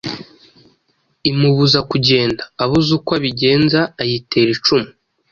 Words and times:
imubuza 1.29 1.79
kugenda. 1.91 2.43
Abuze 2.63 2.89
uko 2.97 3.09
abigenza 3.19 3.79
ayitera 4.01 4.49
icumu, 4.55 4.89